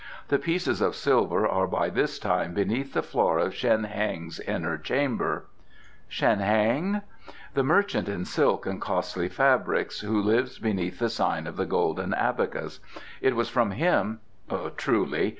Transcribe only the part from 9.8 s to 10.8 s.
who lives